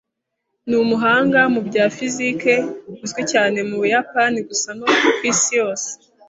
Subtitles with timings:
[0.67, 2.55] Ni umuhanga mu bya fiziki
[3.03, 4.85] uzwi cyane mu Buyapani gusa no
[5.15, 5.89] ku isi yose.